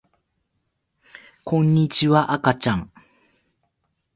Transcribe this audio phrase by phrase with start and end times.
[1.43, 2.91] こんにちはあかちゃん